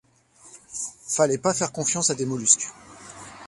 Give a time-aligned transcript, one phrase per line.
[1.07, 2.67] Fallait pas faire confiance à des mollusques.